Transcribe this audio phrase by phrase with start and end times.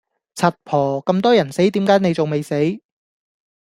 [0.33, 1.05] 柒婆！
[1.05, 2.55] 咁多人死點解你仲未死